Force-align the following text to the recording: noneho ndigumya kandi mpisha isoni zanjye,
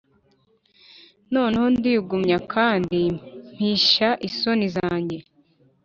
noneho 1.33 1.67
ndigumya 1.75 2.37
kandi 2.53 2.99
mpisha 3.53 4.09
isoni 4.27 4.65
zanjye, 4.75 5.17